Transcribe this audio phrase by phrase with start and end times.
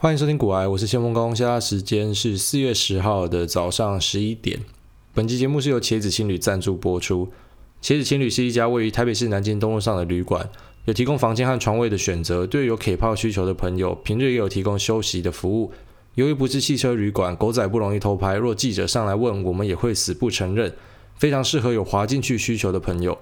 [0.00, 4.60] 欢迎收听股癌，我是先锋工，现在时间是四月十号的早上十一点。
[5.12, 7.28] 本期节目是由茄子青旅赞助播出。
[7.82, 10.48] 茄子青旅是一家位于台北市南京东路上的旅馆，
[10.84, 12.46] 有提供房间和床位的选择。
[12.46, 15.72] 对于有 K 泡需求的朋友，平日也有提供休息的服务。
[16.14, 18.36] 由于不是汽车旅馆，狗仔不容易偷拍。
[18.36, 20.72] 若记者上来问，我们也会死不承认。
[21.16, 23.18] 非常适合有滑进去需求的朋友。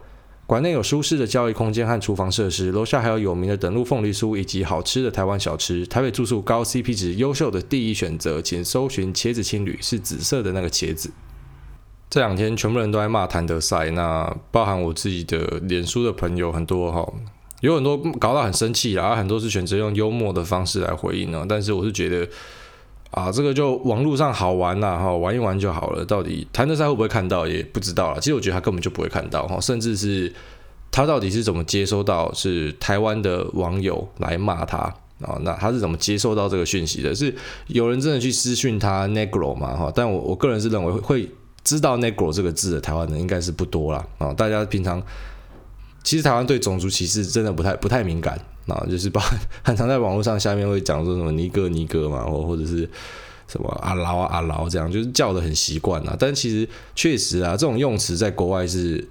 [0.47, 5.85] 馆内有舒适的交易空间和厨房设施，楼下还有有名的等路凤梨酥以及好吃的台湾小吃。
[5.85, 11.11] 台北住宿高 CP 值，优秀的第一选择，请搜寻茄子青旅，是紫色的那个茄子。
[12.09, 17.13] 这两天全部人都在骂谭德赛，那包含我自己的脸书的朋友很多哈，
[17.61, 21.45] 有很多搞到很生气啦，很多是选择用幽默的方式来回应呢。
[21.49, 22.29] 但是我是觉得。
[23.17, 26.05] 啊，这个就网络上好玩呐，哈，玩一玩就好了。
[26.05, 28.21] 到底谭德赛会不会看到，也不知道了。
[28.21, 30.31] 其实我觉得他根本就不会看到，哈，甚至是
[30.91, 34.77] 他到底是怎么接收到是台湾的网友来骂他
[35.23, 35.41] 啊？
[35.41, 37.15] 那他是怎么接收到这个讯息的？
[37.15, 37.35] 是
[37.69, 39.75] 有人真的去私讯他 Negro 吗？
[39.75, 41.27] 哈，但我我个人是认为会
[41.65, 44.07] 知道 Negro 这个字的台湾人应该是不多啦。
[44.19, 44.35] 啊。
[44.35, 45.03] 大家平常
[46.05, 48.39] 其实台湾对种族歧视真的不太不太敏感。
[48.69, 49.21] 啊，就是把
[49.63, 52.89] 很常在网络上下面会讲说什么尼哥尼哥嘛，或或者是
[53.47, 56.17] 什么阿劳阿劳这样，就是叫的很习惯啊。
[56.19, 59.07] 但其实确实啊，这种用词在国外是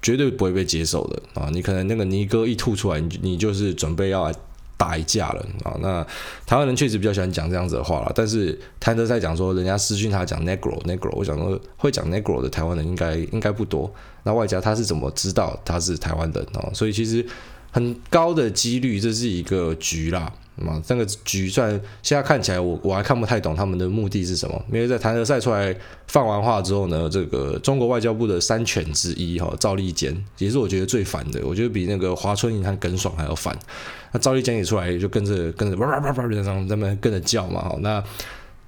[0.00, 1.50] 绝对不会被接受的啊。
[1.52, 4.34] 你可能那个尼哥一吐出来，你你就是准备要来
[4.76, 5.76] 打一架了啊。
[5.82, 6.06] 那
[6.46, 8.12] 台湾人确实比较喜欢讲这样子的话了。
[8.14, 13.92] 但是谭德在讲说，人家私讯他讲 negro negro，我想说会讲 negro 的台湾人应该应该不多。
[14.22, 16.70] 那外加他是怎么知道他是台湾人啊？
[16.72, 17.26] 所以其实。
[17.70, 20.32] 很高的几率，这是一个局啦，
[20.66, 21.70] 啊，那个局算
[22.02, 24.64] 现在看起来我我还看不太懂他们的目的是什么。
[24.72, 25.74] 因为在谭德赛出来
[26.08, 33.56] 放完话之后呢，这个中国外交部的三犬之一哈赵立坚也是我觉得最烦的，我觉得比那个华春莹和耿爽还要烦。
[34.12, 38.02] 那赵立坚也出来就跟着跟着叭叭叭叭这样在那跟着叫嘛，好，那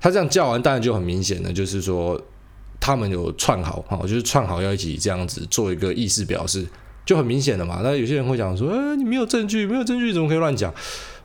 [0.00, 2.20] 他这样叫完，当然就很明显的，就是说
[2.78, 6.64] 他们有串好哈，就是串好要一起这样子做一个意思表示。
[7.04, 10.72] 就很明显的嘛，那有些人会讲说，呃，你没有证据，没有证据，怎么可以乱讲？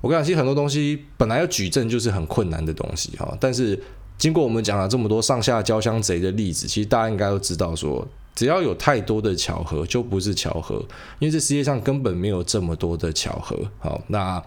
[0.01, 3.38] 我跟你讲，其实很多东西本来要举证就是很困难的东西哈。
[3.39, 3.81] 但是
[4.17, 10.75] 经过我们讲了这么多上下交相贼的例子，其实大家应该都知道说，只要有太多的巧合，就不是巧合，
[11.19, 13.57] 因为这世界上根本没有这么多的巧合。
[13.79, 14.44] 好，那。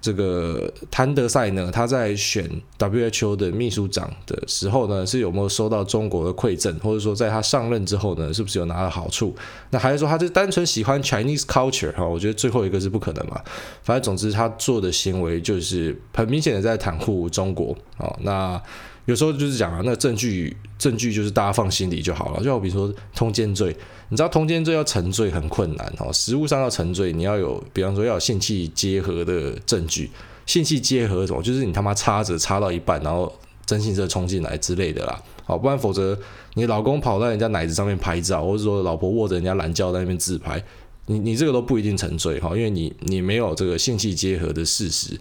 [0.00, 2.48] 这个谭德赛呢，他在选
[2.78, 9.34] WHO 的秘书长的时候呢，是有没有收到中国的馈赠，或者说在他上任之后呢，是不是有拿到好处？
[9.70, 12.06] 那还是说他是单纯喜欢 Chinese culture 哈？
[12.06, 13.40] 我觉得最后一个是不可能嘛。
[13.82, 18.14] 反正总之他做的行为就是很明显的在袒护中国啊。
[18.20, 18.62] 那。
[19.08, 22.44] 有时候就是讲啊，那证据证据就是大家放心里就好了。
[22.44, 23.74] 就好比说通奸罪，
[24.10, 30.10] 你知道通奸罪要成罪很困难哦，实务上要成罪，你要有，比方说要有性器结合的证据，
[30.44, 35.18] 性器结合什么，就是你他妈插着插到一半，然后征信社冲进来之类的啦。
[35.42, 36.14] 好，不然否则
[36.52, 40.62] 你老公跑到人家奶子上面拍照，或者说老婆握着人家懒觉在那边自拍，
[41.06, 45.18] 你你这个都不一定成罪哈，因为你你没有这个性器结合的事实。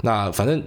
[0.00, 0.62] 那反正。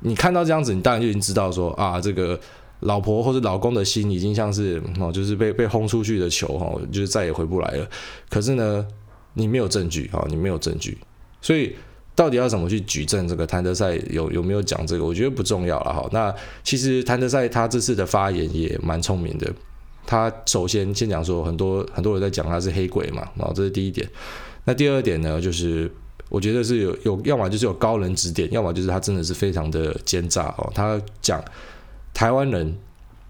[0.00, 2.38] 你看到这样子，你当然就已经知道说啊，这个
[2.80, 7.88] 老婆或者老公的心已经像是哦，就是被被轰出去的球哈，就是再也回不来了。
[8.28, 8.86] 可是呢，
[9.32, 10.98] 你没有证据啊，你没有证据，
[11.40, 11.74] 所以
[12.14, 13.26] 到底要怎么去举证？
[13.26, 15.04] 这个谭德赛有有没有讲这个？
[15.04, 16.06] 我觉得不重要了哈。
[16.12, 19.50] 那其实谭德赛他这次的发言也蛮聪明的。
[20.04, 24.06] 他首先先讲说，很多很多人在讲他是黑鬼嘛，然后，这是第一点。
[24.66, 25.90] 那第二点呢，就是。
[26.34, 30.68] 我觉得是有有，要么就是有高人指点，要么就是他真的是非常的奸诈哦。
[30.74, 31.40] 他讲
[32.12, 32.76] 台湾人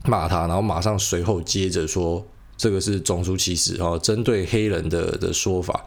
[0.06, 2.24] 骂他，然后马上随后接着说
[2.56, 5.84] 这个是种族歧视哦，针对黑人的的说法。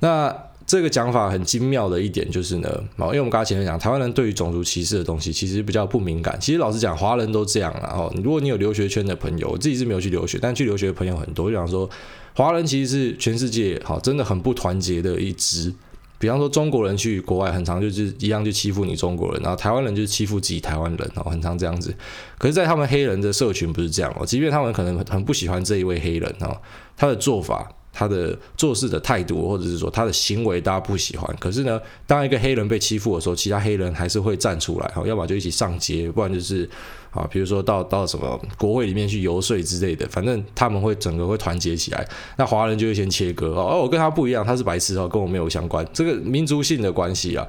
[0.00, 0.36] 那
[0.66, 6.38] 这个讲法很精妙的一点就是呢，哦，因为我们刚才前面讲，台湾人对于种族歧视的东西其实比较不敏感。
[6.38, 7.94] 其实老实讲，华人都这样啦。
[7.96, 11.88] 哦，如果你有留学圈的朋友，我自己是没有去留学，但去留学的朋友很多，就想说
[12.34, 15.72] 华人其实是全世界好真的很不团结的一支。
[16.18, 21.94] 比方说中国人去国外很常就是一样就欺负你中国人，然后台湾人就是欺负自己台湾人哦，很常这样子。
[22.38, 26.56] 可是，在他们黑人的社群不是这样哦，即便他们可能很不喜欢这一位黑人哦，
[26.96, 27.70] 他的做法。
[27.90, 31.36] 他的做事的态度，或者是说他的行为，大家不喜欢。
[31.40, 36.68] 可是呢，当一个黑人被欺负的时候，其他黑人还是会站出来，哈，要么就一起上街，不然就是
[37.10, 42.06] 啊，比如说到到什么国会里面去游说之类的，反正他们会整个会团结起来。
[42.36, 47.46] 那华人就会先切割哦，而我跟他不一样，他是白痴哦，跟我没有相关，这个民族性的关系啊。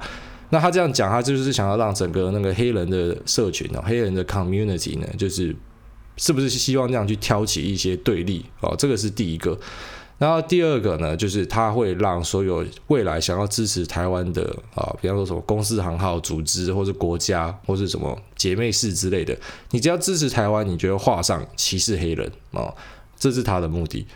[0.50, 5.54] 那他这样讲，他就是想要让整个那个黑人的社群哦，黑人的 community 呢，就是
[6.16, 9.58] 是不是希望这样去挑起一些对立哦，这个是第一个。
[10.20, 19.34] 然后第二个呢，就是它会让所有未来想要支持台湾的啊，比方说什么公司行号组织，或是国家，或是什么姐妹市之类的，
[19.70, 22.70] 你只要支持台湾，你就会画上歧视黑人啊，
[23.18, 24.06] 这是他的目的。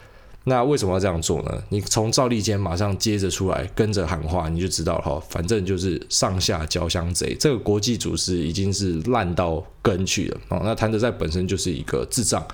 [0.47, 1.65] 那为什么要这样做呢？
[1.71, 5.23] 你从赵立坚马上接着出来跟着喊话，你就知道了哈。
[5.31, 10.61] 反正就是上下交相贼，这个国际组织已经是烂到根去了哦。
[10.63, 12.47] 那谭德赛本身就是一个智障。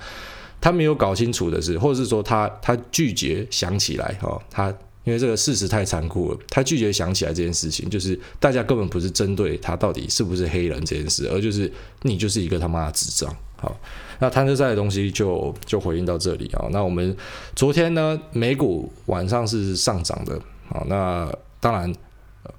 [0.61, 4.69] 他没有搞清楚的是，或者是说他他拒绝想起来哈，他
[5.03, 11.69] 因为这个事实太残酷了，他拒绝想起来这件事情，就是大家根本不是针对他到底是不是黑人这件事，而就是
[12.03, 13.35] 你就是一个他妈的智障。
[13.57, 13.75] 好，
[14.19, 16.67] 那谭德塞的东西就就回应到这里啊。
[16.71, 17.17] 那我们
[17.55, 21.29] 昨天呢，美股晚上是上涨的，好，那
[21.59, 21.91] 当然。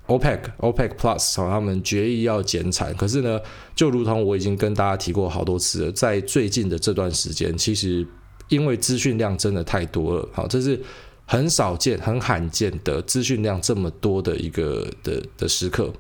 [0.07, 3.41] OPEC、OPEC Plus 他们决议要减产，可是呢，
[3.75, 8.07] 就如同我已经跟大家提过好多次了，在最近的这段时间，其实
[8.49, 10.81] 因为资讯量真的太多了，好，这是
[11.27, 15.93] 很少见、很罕见的资讯量这么多的一个的的时刻。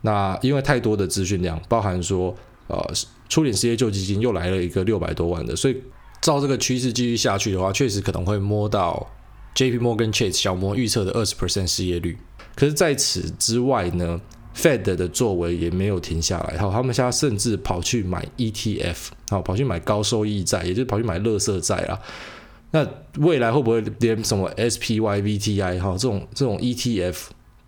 [0.00, 2.34] 那因为太多的资讯量，包含说，
[2.68, 2.78] 呃，
[3.28, 5.76] 初领失业救济金又来了一个六百多万的，所以
[6.20, 9.06] 照这个趋势继续下去的话，确实可能会摸到
[9.54, 12.16] JP Morgan Chase 小摩预测的二十 percent 失业率。
[12.58, 14.20] 可是，在此之外呢
[14.56, 16.58] ，Fed 的作为也没有停下来。
[16.58, 18.96] 好，他们现在甚至跑去买 ETF，
[19.28, 21.96] 好，跑去买高收益债，也就是跑去买垃圾债啊。
[22.72, 22.84] 那
[23.20, 27.16] 未来会不会连什么 SPY、VTI 哈这种这种 ETF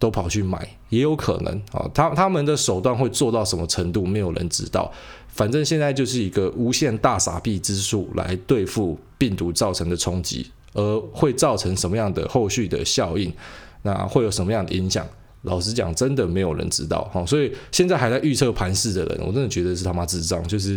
[0.01, 0.69] 都跑去买？
[0.89, 1.89] 也有可能啊。
[1.95, 4.93] 他他们的手段会做到什么程度，没有人知道。
[5.29, 13.33] 反正现在就是一个无限大傻币之术来对付病毒造成的冲击，而会造成什么样的后续的效应？
[13.82, 15.06] 那会有什么样的影响？
[15.43, 17.25] 老实讲，真的没有人知道哈。
[17.25, 20.75] 所以现在还在预测盘势的人，我真的觉得是他妈智障，就是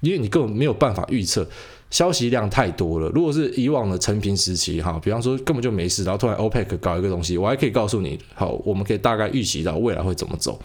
[0.00, 1.46] 因为你根本没有办法预测，
[1.90, 3.08] 消息量太多了。
[3.10, 10.58] 如果是以往的陈平时期哈，比方说根本就没事，然后突然 OPEC 搞一个东西，我还可以告诉你，好，我们可以大概预期到未来会怎么走。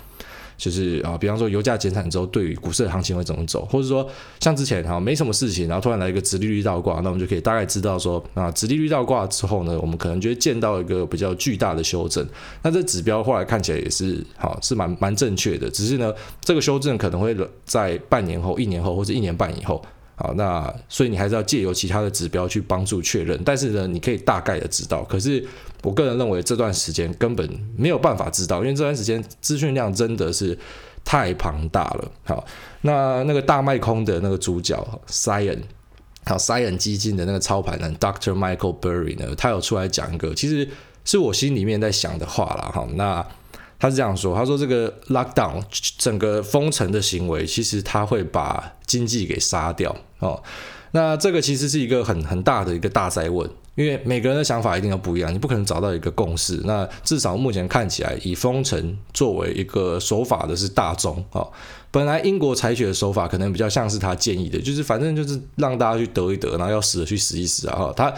[0.57, 4.07] 就是啊，比方说油价减产之后，对于股市的行情会怎么走，或者说
[4.39, 12.27] 像之前哈没什么事情，然后突然来一个直利率倒挂，那我们就可以大概知道说啊，直利率倒挂之后呢，我们可能就会见到一个比较巨大的修正。
[12.61, 17.35] 那这指标后来看起来也是好，是蛮蛮正确的，只是呢，这个修正可能会
[17.65, 19.83] 在半年后、一年后或者一年半以后。
[20.23, 25.03] 好，那所以你还是要借由其他的指标去帮助确认，但是呢，你可以大概的知道。
[25.03, 25.45] 可是
[25.81, 30.57] 我个人认为这段时间根本没有办法知道，因为这段时间资讯量真的是
[31.03, 32.11] 太庞大了。
[32.23, 32.45] 好，
[32.83, 35.59] 那那个大卖空的那个主角 sion
[36.23, 38.31] 好 sion 基金的那个操盘人 Dr.
[38.31, 40.65] Michael Burry 呢，他有出来讲一个，其实
[41.03, 42.71] 是我心里面在想的话了。
[42.71, 43.27] 哈，那。
[43.83, 45.61] 他是这样说：“他说这个 lockdown
[45.97, 50.41] 整个封城的行为，其实他会把经济给杀掉哦。
[50.91, 53.45] 那这个其实是一个很很大的一个大灾问，
[53.75, 56.61] 因为每个人的想法一定都不一样，你不可能找到一个共识。
[56.63, 61.51] 那至少目前看起来，以封城作为一个手法的是大众哦。
[61.91, 67.91] 本来英国采取的手法可能比较像是他建议的，就是反正就是让大家去得一得，然后要死的去死一死啊。
[67.93, 68.13] 他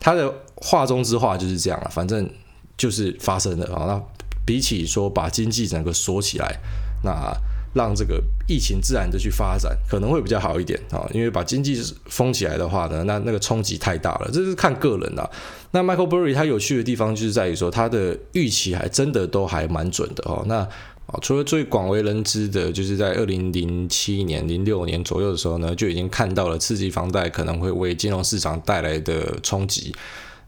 [0.00, 2.28] 他的话中之话就是这样了，反正
[2.76, 3.84] 就是发生了啊。
[3.86, 4.02] 那
[4.44, 6.60] 比起说把经济整个锁起来，
[7.02, 7.32] 那
[7.74, 11.08] 让这个疫情自然的去发展，可能会比较好一点啊。
[11.12, 15.28] 因为把经济封起来的话呢，那那个冲击太大了，这是看个人的。
[15.72, 20.44] 那 Michael Burry 他有趣的地方就是在于说，他的预期还真的都还蛮准的哦。
[20.46, 20.58] 那
[21.06, 29.92] 啊，除了最广为人知的，就是在二零零七年、零六年左右的时候呢，就已经看到了刺激房贷可能会为金融市场带来的冲击。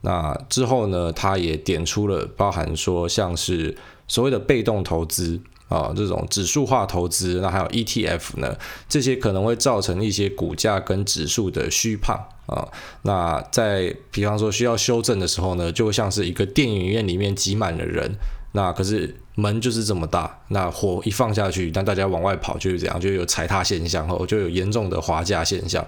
[0.02, 3.76] 那之后呢，他也点出了包含说像是
[4.08, 8.56] 所谓的被动投资啊，这种指数化投资，那还有 ETF 呢，
[8.88, 12.66] 这些可能会造成一些股价跟指数的虚胖啊。
[13.02, 18.14] 那在比方说需要修正的时候呢，就像是一个电影院里面挤满了人，
[18.52, 25.84] 那可是门就是这么大，那火一放下去，当大家往外跑就是这样，就有踩踏现象后，就有严重的滑价现象。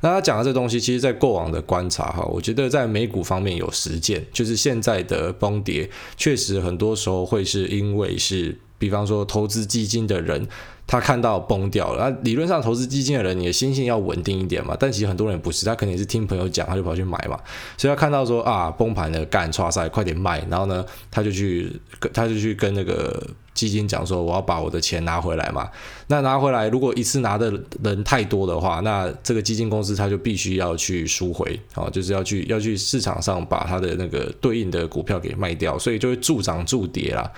[0.00, 10.48] 那他讲的这东西，其实，在过往的观察哈，我觉得在美股方面有实践，就是现在的崩跌，确实很多时候会是因为是，比方说投资基金的人。
[10.90, 14.76] 他看到崩掉了，那理论上投资基金的人，你的心性要稳定一点嘛。
[14.76, 17.38] 但其实很多人不是，他肯定是听朋友讲，他就跑去买嘛。
[17.78, 20.44] 所以他看到说啊，崩盘了，干，唰塞，快点卖。
[20.50, 21.70] 然后呢，他就去，
[22.12, 25.70] 他就去跟那个基金讲说，我要把我的钱拿回来嘛。
[26.08, 27.52] 那拿回来，如果一次拿的
[27.84, 37.30] 人太多的话，那这个基金公司他就必须要去赎回，啊，就是要去要去市场上把他的那个对应的股票给卖掉，所以就会助涨助跌啦。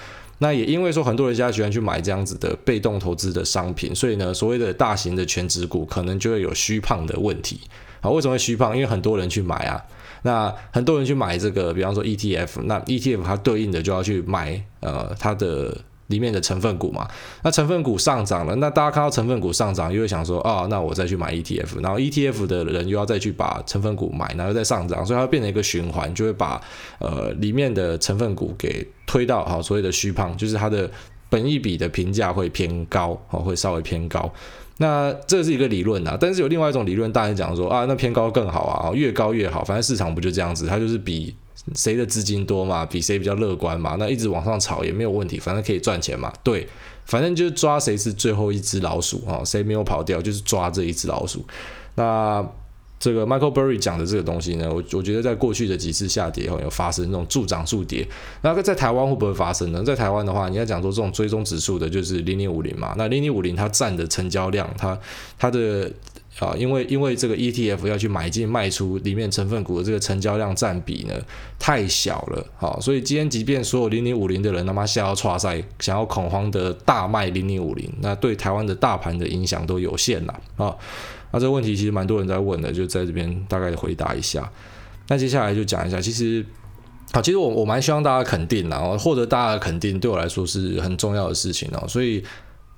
[0.43, 7.61] 那也因为说很多人家喜欢去买这样子的被动投资的商品，所以呢，所谓的大型的全值股可能就会有虚胖的问题。
[8.01, 8.75] 好，为什么会虚胖？
[8.75, 9.81] 因为很多人去买啊。
[10.25, 15.77] 那很多人去买这个，比方说 ETF，那 ETF 它对应的就要去买呃它的
[16.13, 17.09] 里面的成分股嘛。
[17.43, 26.61] 那成分股上涨了，那大家看到成分股上涨，又会想说啊、那我再去买 ETF，然后 ETF 的人又要再去把成分股买，然后再上涨，所以它变成一个循环，就会把
[27.01, 30.89] 呃里面的成分股给推到好所谓的虚胖，就是它的
[31.29, 34.31] 本益比的评价会偏高，哦，会稍微偏高。
[34.79, 41.35] 那这是一个理论啊，但是有另外一种理论，大家讲说啊，那偏高更好啊，越高越好，反正市场不就这样子，它就是比
[41.75, 46.69] 谁的资金多嘛，比谁比较乐观嘛，那一直往上炒也没有问题，反正可以赚钱嘛，对，
[47.07, 51.45] 反正就是抓谁是最后一只老鼠啊，谁没有跑掉，就是抓这一只老鼠，
[51.95, 52.47] 那。
[53.03, 58.07] 这个 Michael Burry 讲的这个东西呢，我我觉得在过去的几次下跌后有发生那种助涨助跌，
[58.43, 59.83] 那在台湾会不会发生呢？
[59.83, 62.95] 在台湾的话，你要讲说这种追踪指数的，就是零零五零嘛。
[62.97, 64.97] 那零零五零它占的成交量，它
[65.37, 65.91] 它的
[66.39, 71.15] 啊，因为因为这个 ETF 要去买进卖出里面成分股的这个成交量占比呢
[71.59, 80.75] 太小了，好，所以今天即便所有零零五零的人他妈下要剉赛，想要恐慌的大卖零零五零，那对台湾的大盘的影响都有限了啊。
[81.33, 84.51] 那这个问题其实蛮多人在问的，就在这边大概回答一下。
[85.09, 86.45] 那接下来就讲一下，其实，
[87.13, 91.87] 好，其实我我蛮希望大家肯定，然后获得大家的肯定，对我来说是很重要的事情哦。
[91.87, 92.23] 所以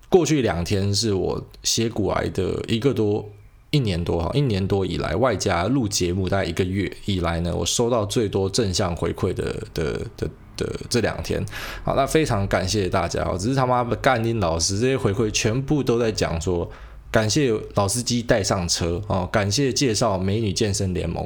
[0.08, 3.28] 过去两天是我写股癌的一个多
[3.74, 11.44] 一年多哈，一年多以来，外加录节目大概一个月以来呢，我收到最多正向回馈的的的的这两天。
[11.82, 16.70] 好，那非常感谢大家哦，只是他妈的干林老师这些回馈全部都在讲说。
[17.10, 21.24] 感谢老司机带上车哦，感谢介绍美女健身联盟。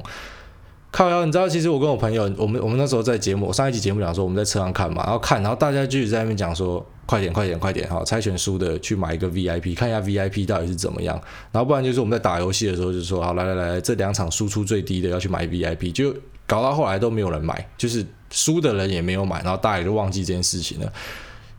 [0.90, 11.18] 靠腰，你知道，其实我跟我朋友，我们我们那时候在节目，我上一集节目讲说我们在车上看嘛，然后看，然后大家就在那边讲说，快点快点快点，好，猜拳输的去买一个 VIP，看一下 VIP 到底是怎么样。
[11.50, 16.14] 然后不然就是我们在打游戏的时候就说，好，来来来，这两场输出最低的要去买 VIP，就
[16.46, 20.92] 搞到后来都没有人买，就是输的人也没有买，然后大家也就忘记这件事情了。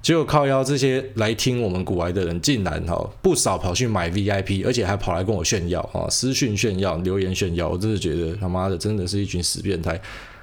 [0.04, 10.00] 结果靠邀这些来听我们古玩的人，竟然哈不少跑去买 VIP，而且还跑来跟我炫耀啊，私讯炫耀、留言炫耀，我真的觉得他妈的真的是一群死变态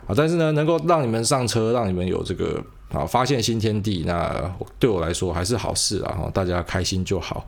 [0.07, 0.15] 啊！
[0.17, 6.31] 但是呢，能够让你们上车，让你们有这个啊发现新天地，那对我来说还是好事啊！
[6.33, 7.47] 大家开心就好。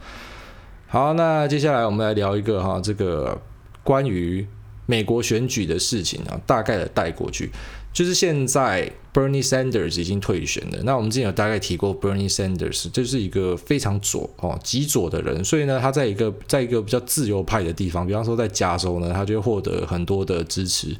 [0.87, 3.41] 好，那接下来我们来聊一个哈这个
[3.83, 4.47] 关于
[4.87, 7.51] 美国选举的事情啊，大概的带过去。
[7.91, 10.79] 就是现在，Bernie Sanders 已经退选了。
[10.85, 15.43] 那我们之前有大概提过，Bernie Sanders 就是一个非常左哦，极左的人。
[15.43, 20.95] 所以呢，他在一个在一个比较自由派的地方，比方说在加州呢，他就会获得很多的支持。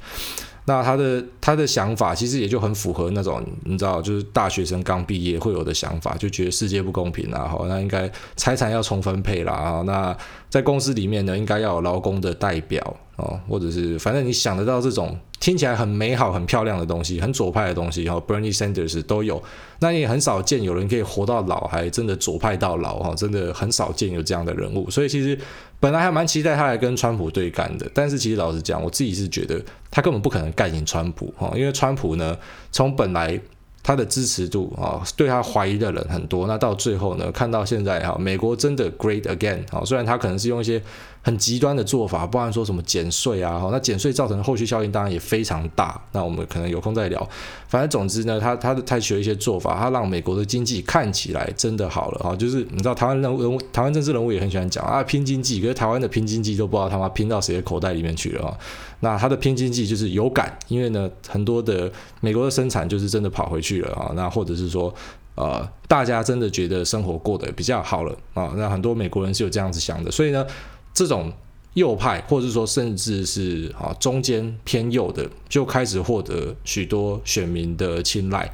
[0.69, 9.83] 那他的他的想法其实也就很符合那种你知道，就是大学生刚毕业会有的想法，就觉得世界不公平啊，好，那应该财产要重分配啦啊。
[9.87, 10.17] 那
[10.49, 12.83] 在公司里面呢，应该要有劳工的代表
[13.17, 15.17] 哦，或者是反正你想得到这种。
[15.41, 19.41] 听起来很美好、很漂亮的东西，很左派的东西，哈，Bernie Sanders 都有。
[19.79, 24.91] 那也很少见有人可以活到老，还真的左派到老，哈，真的很少见有这样的人物。
[24.91, 25.39] 所以其实
[25.79, 32.37] 本来还蛮期待他来跟川普对干的，但是其实老实讲，我自己是觉得他根本不可能干赢川普，哈，因为川普呢，
[32.73, 33.41] 从本来。
[33.89, 36.47] 他的支持度啊，对他怀疑的人很多。
[36.47, 39.83] 那到最后呢，看到现在哈，美国真的 great again 啊。
[39.83, 40.79] 虽然他可能是用一些
[41.23, 45.99] 很极端的做法，不然说什么减税啊，哈，那减税造成的后续效应当然也非常大。
[46.13, 47.27] 那我们可能有空再聊。
[47.67, 52.37] 反正总之呢，他他的采取了一些做法，他让美国的经济看起来真的好了哈。
[52.37, 58.59] 就是你知道台湾人物，台湾政治人物也很喜欢讲啊，拼经济，可是台湾的拼经济都不知道他妈拼到谁的口袋里面去了啊。
[59.01, 61.89] 那他的拼经济就是有感，因为呢，很多的
[62.21, 64.13] 美国的生产就是真的跑回去啊。
[64.15, 64.93] 那或者是说，
[65.35, 68.53] 呃，大家真的觉得生活过得比较好了啊。
[68.57, 70.47] 那很多美国人是有这样子想的，所以呢，
[70.93, 71.33] 这种
[71.75, 78.51] 右派或者说甚至是啊中间偏右的，就开始获得许多选民的青睐。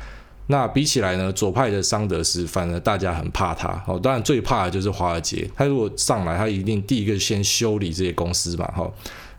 [0.46, 3.82] 那比起来呢，左派的桑德斯反而大家很怕他。
[3.86, 8.90] 哦，当然最怕的就是华尔街，他如果上来，他一定第一个先修理这些公司嘛，哈。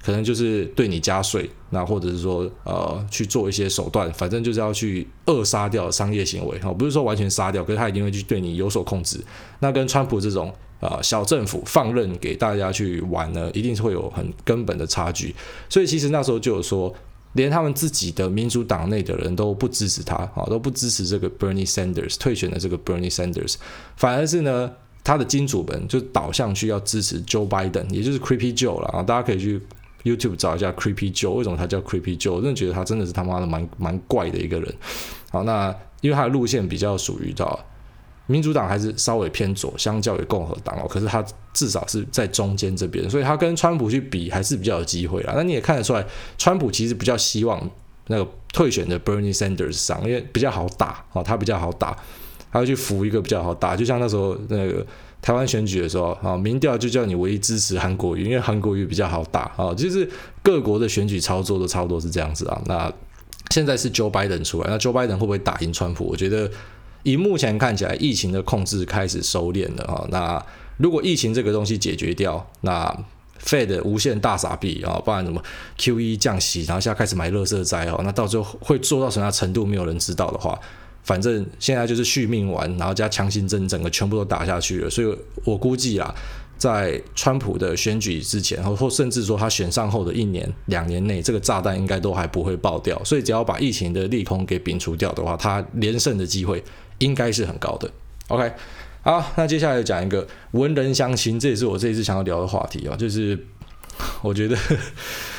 [0.03, 9.19] 可能就是对你加税，那或者是说呃去做一些手段，反正就是要去扼杀掉商业行为哈，不是说完全杀掉，可是他一定会去对你有所控制。
[9.61, 15.33] 那跟川普这种啊、小政府放任给大家去玩呢，一定是会有很根本的差距。
[15.67, 16.93] 所以其实那时候就有说，
[17.35, 23.55] 连他们自己的民主党内的人都不支持他啊，都不支持这个 Bernie Sanders 退选的这个 Bernie Sanders，
[23.95, 24.69] 反而是呢
[25.03, 29.61] 他的金主们就导向去要支持 Joe Biden，也就是 Creepy Joe 了啊，大家可以去。
[30.05, 32.33] YouTube 找一下 Creepy Joe，为什么他叫 Creepy Joe？
[32.33, 34.71] 我真的觉得他真的是他妈的蛮蛮怪的一个人。
[35.31, 37.59] 好，那因为他的路线比较属于到
[38.27, 40.87] 民主党还是稍微偏左，相较于共和党哦。
[40.89, 45.33] 可是他至少是在中间这边，所以他跟川普去比还是比较有机会啦。
[45.35, 46.03] 那你也看得出来，
[46.37, 47.69] 川普其实比较希望
[48.07, 51.95] 那个退选的 Bernie Sanders 上，因为比较好打哦，他比较好打，
[52.51, 53.75] 他会去扶一个比较好打。
[53.75, 54.85] 就像那时候那个
[55.21, 59.73] 台湾选举的时候啊，民调就叫你唯一支持韩国瑜，因为韩国瑜比较好打啊。
[59.73, 60.09] 就是
[60.41, 62.59] 各国的选举操作都差不多是这样子啊。
[62.65, 62.91] 那
[63.51, 66.05] 现在是 Joe Biden 出来，那 Joe Biden 会不会打赢川普？
[66.05, 66.49] 我觉得。
[67.05, 70.05] 以目前看起来，疫情的控制开始收敛了啊。
[70.09, 70.43] 那
[70.77, 72.91] 如果疫情这个东西解决掉，那
[73.43, 75.39] Fed 无限大傻币啊，不然什么
[75.77, 80.59] QE 降息，然后现在开始买垃圾债哦，那到最后会做到什么程度，没有人知道的话，
[81.03, 84.89] 反正现在就是续命丸，然后加强心针，整个全部都打下去了。
[84.89, 86.13] 所以我估计啦。
[86.57, 92.99] 在川普的选举之前，或甚至说他选上后的一年、两年内，这个炸弹应该都还不会爆掉。
[93.03, 96.63] 所以只要把疫情的利空给摒除掉的话，他连胜的机会
[96.99, 97.89] 应该是很高的。
[98.27, 98.51] OK，
[99.01, 103.37] 好，那接下来讲一个文人相亲，这也是我这一次想要聊的话题啊，就是
[104.21, 104.57] 我觉得，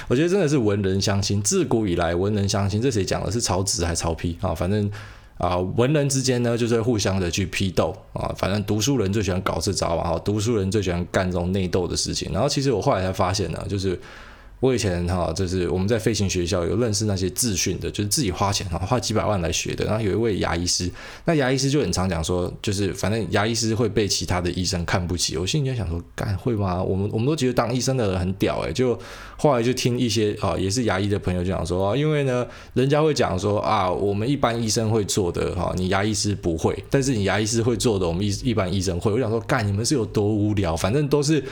[0.08, 3.30] 我觉得真的是文人相亲，自古以来文人相亲，这谁讲的？
[3.30, 4.54] 是曹植还是曹丕啊？
[4.54, 4.90] 反正。
[5.38, 12.32] 啊，文人之间呢，就是互相的去批斗啊，反正读书人最喜欢搞这招啊，读书人最喜欢干这种内斗的事情。
[12.32, 14.00] 然后其实我后来才发现呢，就是。
[14.58, 19.84] 我以前哈，就是我们在飞行学校有认识那些自训的，就是自己花钱哈，花几百万来学的。
[19.84, 20.90] 然后有一位牙医师，
[21.26, 25.36] 那牙医师就很常讲说，就是反正牙医师会被其他的医生看不起。
[25.36, 26.82] 我心里就想说，干会吗？
[26.82, 28.72] 我们我们都觉得当医生的人很屌诶。
[28.72, 28.98] 就
[29.36, 39.12] 后来就听一些啊，也是牙医的朋友讲说，因为呢，人家会讲说啊，我们一般医生会做的哈，你牙医师不会，但是你牙医师会做的，我们一一般医生会。
[39.12, 40.74] 我想说，干你们是有多无聊？
[40.74, 41.44] 反正都是。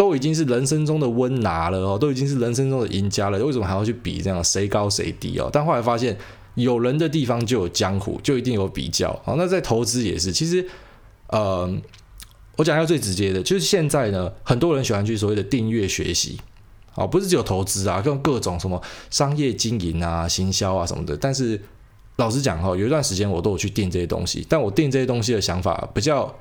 [0.00, 5.50] 都已经是人生中的温拿了哦，都已经是人生中的赢家了，为什么还要去比这样谁高谁低哦？
[5.52, 6.16] 但后来发现，
[6.54, 9.12] 有人的地方就有江湖，就一定有比较。
[9.22, 10.66] 好，那在投资也是，其实，
[11.26, 11.70] 呃，
[12.56, 16.40] 我讲一下最直接的，就是现在呢，很多人喜欢去所谓的订阅学习，
[16.94, 18.80] 啊，不是只有投资啊，跟各种什么
[19.10, 21.14] 商业经营啊、行销啊什么的。
[21.14, 21.60] 但是
[22.16, 26.34] 老实讲哈，有一段时间我都有去订这些东西，但我订这些东西的想法比较。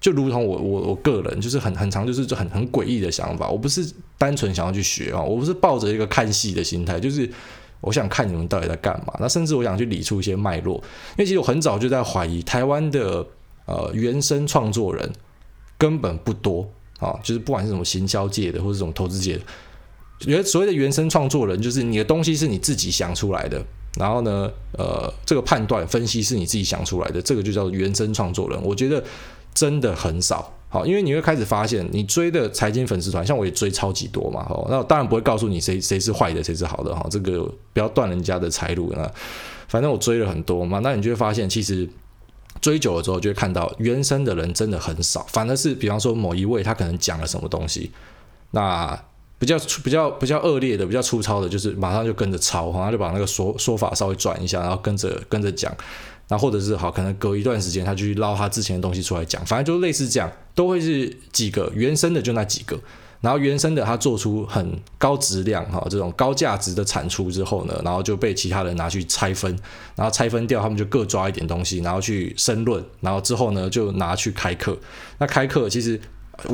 [0.00, 3.84] 就如同我我我个人就是很很常就是就很很诡异的想法，我不是
[4.16, 7.28] 单纯想要去学啊，我不是抱着一个看戏的心态，就是
[7.80, 9.12] 我想看你们到底在干嘛。
[9.18, 13.26] 那甚至我想去理出一些脉络，因为其实我很早就在怀疑台湾的
[13.66, 15.12] 呃原生创作人
[15.76, 19.42] 根本不多啊，就是不管是什么行销界的或者这种投资界的，
[20.26, 23.60] 原所谓的原生创作人，就是你的东西是你自己想出来的，
[23.98, 28.62] 然后呢呃这个判断分析是你自己想出来的，这个就叫原生创作人。
[28.62, 29.02] 我觉得。
[29.54, 39.10] 真的很少，好，因为你会开始发现，你追的财经粉丝团，像我也追超级多嘛，好，那我当然不会告诉你谁谁是坏的，谁是好的，哈，这个不要断人家的财路，啊
[39.68, 41.88] 反正我追了很多嘛，那你就会发现，其实
[42.60, 47.90] 追久了之后，就会看到原生的人真的很少，反而是比方说某一位他可能讲了什么东西，
[48.52, 48.98] 那
[49.38, 55.74] 比较比较比较恶劣的、比较粗糙的，就是马上就跟着抄，然后就把那个说说法稍微转一下，然后跟着跟着讲。
[56.28, 62.78] 那或者是好，可能隔一段时间他就去捞他之前的东西出来讲，反正就类似这样，都会是几个原生的就那几个，
[63.22, 69.58] 然后原生的他做出很高质量哈这种高价值的产出之后呢，然后就被其他人拿去拆分，
[69.96, 74.76] 然后拆分掉，他们就各抓一点东西，然后去申论，然后之后呢就拿去开课。
[75.18, 75.98] 那开课其实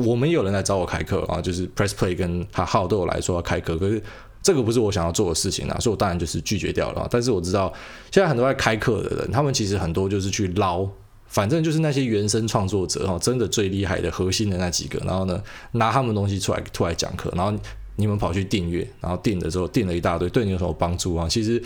[0.03, 4.01] 我们有人来找我开课啊，就是 Press Play 跟哈号都有来说要开课，可是。
[4.45, 7.07] 这个不是我想要做的事情啊，所以我当然就是拒绝掉了。
[7.09, 7.73] 但是我知道
[8.11, 10.87] 现在很多在开课的人，他们其实很多就是去捞，
[11.25, 17.51] 反正就是那些原生创作者哈，真的最厉害的核心的那几个，然后呢拿他们东西出来出来讲课，然后
[17.95, 21.27] 你们跑去订阅，然后订的时候订了一大堆，对你有什么帮助啊？
[21.27, 21.59] 其实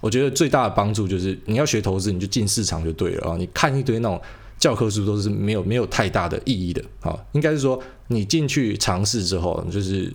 [0.00, 3.36] 我觉得最大的帮助就是你要学投资，你就进市场就对了啊。
[3.36, 4.20] 你看一堆那种
[4.58, 10.12] 教科书都是没有没有太大的意义的啊，应该是说你进去尝试之后，就是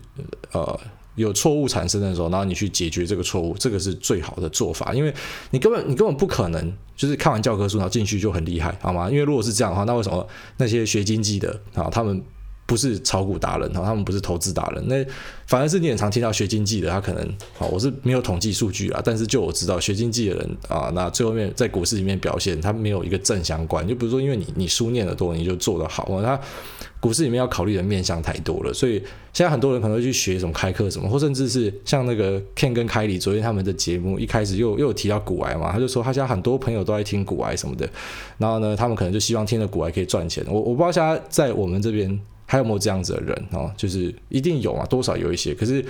[0.51, 0.77] 呃。
[1.15, 5.13] 有错误产生的时候，然后你去解决这个错误，这个是最好的做法，因为
[5.49, 9.09] 你根本你根本不可能就是看完教科书然后进去就很厉害，好吗？
[9.09, 10.25] 因为如果是这样的话，那为什么
[10.57, 12.21] 那些学经济的啊，他们
[12.65, 15.05] 不是炒股达人，他们不是投资达人，那
[15.45, 17.21] 反而是你很常听到学经济的，他可能
[17.59, 26.39] 啊，我是没有统计数据啊，但是就我知道学经济的人啊，那最后面在股市里面表现，他没有一个正相关，就比如说因为你你书念得多，你就做得好，他
[27.01, 37.89] 股市里面要考虑的面向太多了，所以现在很多人可能会去学什么开课什么，或甚至是像那个 Ken 跟凯里昨天他们的节目一开始又又有提到股癌嘛，他就说他现在很多朋友都在听股癌什么的，
[38.37, 42.17] 然后呢，他们可能就希望听了股癌可以赚钱，我我不知道现在在我们这边。
[42.47, 43.71] 还有没有这样子的人哦？
[43.77, 45.53] 就是一定有啊，多少有一些。
[45.53, 45.81] 可是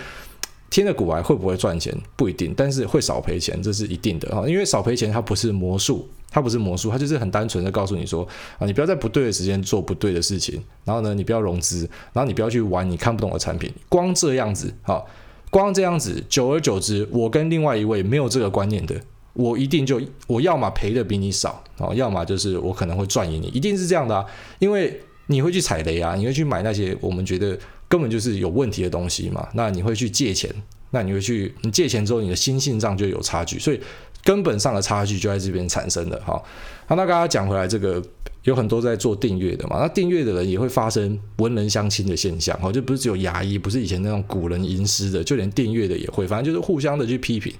[0.71, 1.95] 听了股来会不会赚钱？
[2.15, 4.33] 不一定，但是会少赔钱这是一定的。
[4.33, 8.25] 哈，因为少赔钱它不是魔术，它不是魔术，它就是很单纯的告诉你说
[8.57, 11.79] 啊，你不要在不对的时间做不对的事情，然后呢，你不要融资，
[12.13, 15.03] 然后你不要去玩你看不懂的产品，光这样子哈，
[15.49, 18.95] 光这样子，久而久之，我跟另外一位没有这个观念的，
[19.33, 24.25] 我一定就我要么赔的比你少啊，要么就是我可能会赚赢你，一定是这样的啊，
[24.59, 27.59] 因为你会去踩雷啊，你会去买那些我们觉得。
[27.91, 30.49] 根本就是有问题的东西嘛，那你会去借钱，
[30.91, 33.81] 那你会去，你借钱之后，你的心性上就有差距，所以
[34.23, 36.17] 根本上的差距就在这边产生的。
[36.21, 36.41] 哈，
[36.87, 38.01] 那刚刚讲回来，这个
[38.43, 47.53] 有很多在做订阅的嘛，那订阅的人也会发生文人相亲的现象，哈，就不是只有牙医，不是以前那种古人吟诗的，就连订阅的也会，反正就是互相的去批评。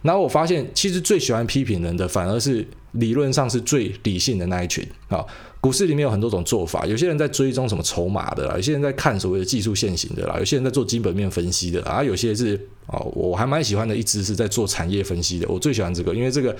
[0.00, 5.24] 然后我发现，其实最喜欢批评人的，反而是理论上是最理性的那一群啊。
[5.60, 12.54] 股市里面有很多种做法，有些人在追踪什么筹码的啦，有些人在看所谓的技术线型的啦，有些人在做基本面分析的，啊，有些是
[12.88, 16.54] 哦，我还蛮喜欢的一支是在做产业分析的，我最喜欢这个，因为这个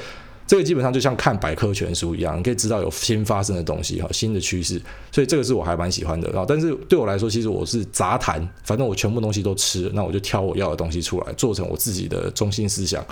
[0.46, 4.80] 这个基本上就像看百科全书一样，你可以知道有新发生的东西哈，新的趋势，
[5.12, 6.46] 所以这个是我还蛮喜欢的啊。
[6.48, 13.04] 但是对我来说，其实我是杂谈，反正我全部东西都吃，那我就挑我要的东西出来，做成我自己的中心思想。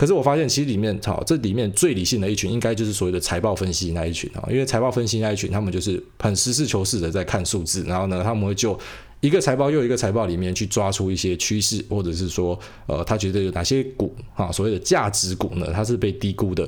[0.00, 4.48] 可是我发现，其实里面，好，这里面最理性的一群，应该就是所谓的财报分析那一群啊。
[4.50, 8.80] 因为财报分析那一群，他们就是很实事求是的在看数字，然后呢，他们会就
[9.20, 16.66] 一个财报又一个财报里面去抓出一些趋势，或者是说，呃，他觉得有哪些股啊，所谓的价值股呢，它是被低估的。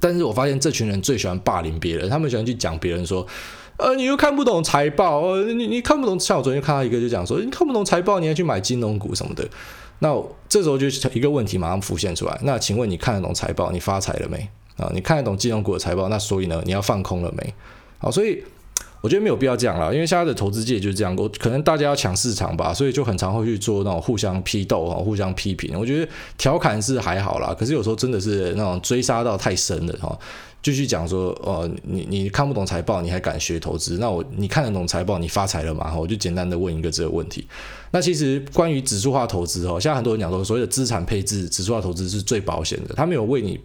[0.00, 3.24] 但是我发现这群人最喜欢霸凌别人，他们喜欢去讲别人说，
[3.76, 9.48] 呃，你又看不懂财报，呃，你你看不懂，像我昨天看到一个就讲说，你看不懂财报，你还去买金融股什么的。
[10.00, 10.14] 那
[10.48, 12.38] 这时候就一个问题马上浮现出来。
[12.42, 14.48] 那请问你看得懂财报，你发财了没？
[14.76, 17.54] 啊，你看得懂金融股的财报，那所以呢，你要放空了没？
[17.98, 18.42] 好，所以
[19.00, 25.78] 我觉得没有必要这样了，因为现在的投资界就是这样，我可能大家要抢市场吧，所以就很常会去做那种互相批斗啊，互相批评。
[25.78, 26.06] 我觉得
[26.36, 30.18] 调侃是还好啦，可是有时候真的是那种追杀到太深了哈。
[30.66, 33.98] 继续讲说，哦，你你看不懂财报，你还敢学投资？
[33.98, 35.94] 那我你看得懂财报，你发财了吗？
[35.96, 37.46] 我就简单的问一个这个问题。
[37.92, 43.60] 那其实关于指数化投资，哈，现在很多人讲说，所谓的资产配置，指数化投资是最保险的，它没有为你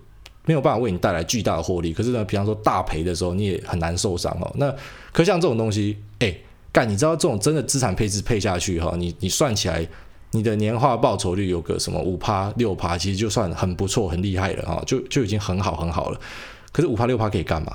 [0.46, 1.92] 没有办法为你带来巨大的获利。
[1.92, 4.52] 可是呢，比方说大赔的时候，你也很难受伤哦。
[4.58, 4.72] 那
[5.12, 6.32] 可像这种东西，哎，
[6.72, 9.84] 干，你知道这种真的资产配置配下去哈，你你算起来，
[10.30, 16.20] 你的年化报酬率有个什么五趴六趴，其实就算很不错很厉害了哈，就就已经很好很好了。
[16.72, 17.74] 可是五趴六趴可以干嘛？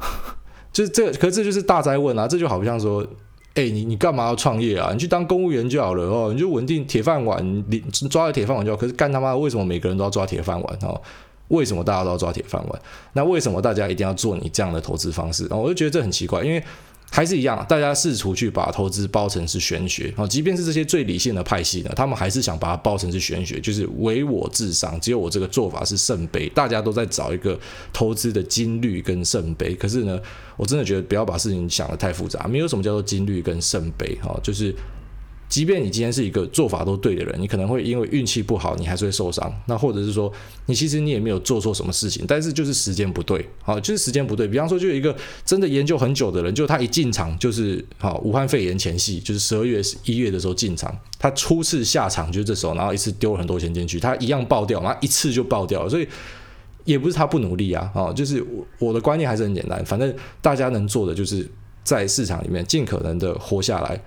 [0.72, 2.28] 就是这，可是这就是大灾问啊！
[2.28, 3.06] 这就好像说，
[3.54, 4.90] 哎、你你干嘛要创业啊？
[4.92, 8.76] 你去当公务员就好了哦，你就稳定铁饭碗，你抓了铁饭碗就好。
[8.76, 11.00] 可是干他妈，为什么每个人都要抓铁饭碗哦？
[11.48, 12.82] 为什么大家都要抓铁饭碗？
[13.12, 15.46] 那为什么大家一定要做你这样的投资方式？
[15.50, 16.62] 我就觉得这很奇怪，因为。
[17.10, 27.58] 还是一样，大家试图去把投资包成是玄学，好，即便是这些最理性的派系呢，他们还是想把它包成是玄学，就是唯我至上，只有我这个做法是圣杯，大家都在找一个
[27.92, 29.74] 投资的金律跟圣杯。
[29.74, 30.20] 可是呢，
[30.56, 34.74] 我真的觉得不要把事情想得太复杂，没有什么叫做金律跟圣杯，哈，就是。
[35.50, 39.52] 即便你今天是一个做法都对的人，你可能会因为运气不好，你还是会受伤。
[39.66, 40.32] 那或者是说，
[40.66, 44.46] 你其实你也没有做错什么事情，但是就是时间不对，好，就是时间不对。
[44.46, 55.88] 比方说，就有一个真的研究很久的人，就他一进场就是好，武汉肺炎前夕，就是十二月、一月的时候进场，他初次下场就是这时候，然后一次丢了很多钱进去，他一样爆掉，然后一次就爆掉了。
[55.88, 56.06] 所以
[56.84, 61.44] 也不是他不努力啊，啊，就是我我的观念还是很简单，反正大家能做的就是
[61.82, 64.00] 在市场里面尽可能的活下来。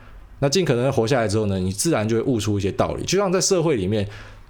[0.44, 3.06] 那尽可能活下来之后呢，你自然就会悟出一些道理。
[3.06, 4.06] 就像在社会里面，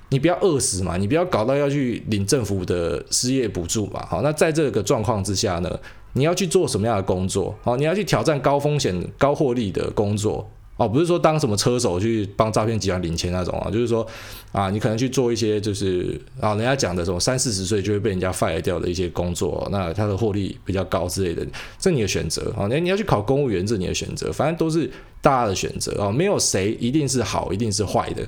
[0.10, 4.04] 你不要饿死嘛，你不要搞到要去领政府的失业补助嘛。
[4.10, 5.80] 好，那在这个状况之下呢，
[6.14, 7.56] 你要去做什么样的工作？
[7.62, 10.50] 好，你要去挑战高风险高获利的工作。
[10.84, 14.06] 哦，不是说当什么车手去帮诈骗集团领钱那种啊，就是说
[14.52, 21.48] 啊，你可能去做一些就是啊，人家讲的什么三四十岁就会被人家 fire 掉的一些工作，那他的获利比较高之类的，
[21.80, 24.92] 这你的选择啊，你你要去考公务员，这你的选择，反正都是
[25.22, 28.28] 大家的选择啊，没有谁一定是好，一定是坏的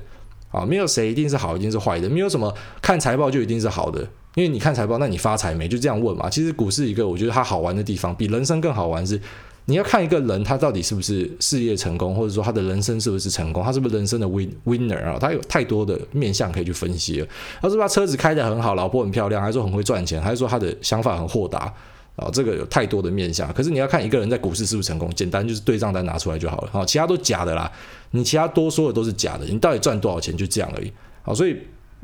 [0.50, 4.00] 啊，没有谁一定是好，一定是坏的，没有什么看财报就一定是好的，
[4.34, 5.68] 因为你看财报，那你发财没？
[5.68, 6.30] 就这样问嘛。
[6.30, 9.20] 其实股市一个我觉得它好玩的地方，比人生更好玩是。
[9.68, 15.18] 你要看一个人，他到底是不是事业成功，或者说他的人生是不是成功，他是不是人生的 win winner 啊？
[15.20, 17.26] 他有太多的面向可以去分析了。
[17.60, 21.72] 他是不是车子开得很好，老婆很漂亮，还是说很会赚钱，还是说他的想法很豁达
[22.14, 22.30] 啊？
[22.32, 23.52] 这个有太多的面向。
[23.52, 26.70] 可是你要看一个人在股市是不是成功，简单就是对账单拿出来就好了。
[26.72, 27.70] 好，其他都假的啦，
[28.12, 29.44] 你其他多说的都是假的。
[29.46, 30.92] 你到底赚多少钱就这样而已。
[31.22, 31.56] 好，所以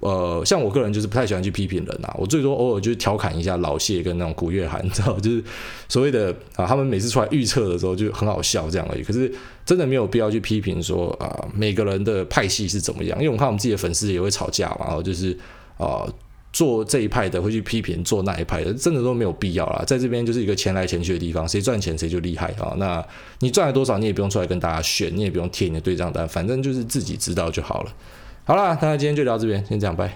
[0.03, 5.45] 呃，像我个人就是不太喜欢去批评人啊，我最多偶尔就是调侃一下老谢跟那种古月涵， 你知道，就是
[5.89, 9.03] 所谓的啊，他们每次出来预测的时候就很好笑这样而已。
[9.05, 9.33] 可是
[9.65, 15.39] 真的没有必要去批评说啊，每个人的派系是怎么样，因为我看我们自己的粉丝也会吵架嘛，然后就是
[15.79, 16.05] 啊，
[16.53, 19.85] 做这一派的会去批评做那一派的，真的都没有必要啦。
[19.87, 22.75] 在这边就是一个钱来钱去的地方，谁赚钱谁就厉害啊。
[22.77, 23.03] 那
[23.39, 27.93] 你赚了多少，你也不用出来跟大家炫，你也不用贴你的对账单，反正就是自己知道就好了。
[28.45, 30.11] 好啦，那今天就聊这边，先这样，拜。